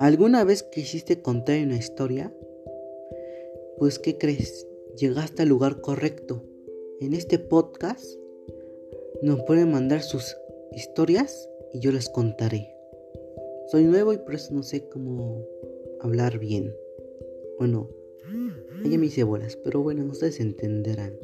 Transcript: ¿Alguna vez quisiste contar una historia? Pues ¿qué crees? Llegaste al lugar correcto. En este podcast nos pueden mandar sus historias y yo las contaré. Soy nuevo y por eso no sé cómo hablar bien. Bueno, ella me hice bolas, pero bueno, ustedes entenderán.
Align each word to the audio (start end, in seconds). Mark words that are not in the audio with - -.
¿Alguna 0.00 0.44
vez 0.44 0.64
quisiste 0.64 1.22
contar 1.22 1.60
una 1.64 1.76
historia? 1.76 2.34
Pues 3.78 3.98
¿qué 3.98 4.18
crees? 4.18 4.66
Llegaste 4.96 5.42
al 5.42 5.48
lugar 5.48 5.80
correcto. 5.80 6.42
En 7.00 7.14
este 7.14 7.38
podcast 7.38 8.04
nos 9.22 9.42
pueden 9.44 9.70
mandar 9.70 10.02
sus 10.02 10.36
historias 10.72 11.48
y 11.72 11.80
yo 11.80 11.92
las 11.92 12.08
contaré. 12.08 12.74
Soy 13.68 13.84
nuevo 13.84 14.12
y 14.12 14.18
por 14.18 14.34
eso 14.34 14.52
no 14.52 14.62
sé 14.62 14.88
cómo 14.88 15.46
hablar 16.00 16.38
bien. 16.38 16.74
Bueno, 17.58 17.88
ella 18.84 18.98
me 18.98 19.06
hice 19.06 19.22
bolas, 19.22 19.56
pero 19.56 19.82
bueno, 19.82 20.04
ustedes 20.10 20.40
entenderán. 20.40 21.16